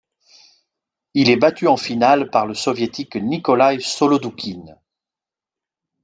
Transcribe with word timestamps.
Il 1.13 1.29
est 1.29 1.35
battu 1.37 1.67
en 1.67 1.77
finale 1.77 2.31
par 2.31 2.47
le 2.47 2.55
Soviétique 2.55 3.17
Nikolaï 3.17 3.83
Solodoukhine. 3.83 4.79